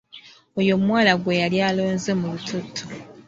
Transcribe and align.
Oyo 0.59 0.71
omuwala 0.77 1.13
gwe 1.21 1.39
yali 1.41 1.57
alonze 1.69 2.11
mu 2.19 2.27
lutotto. 2.33 2.83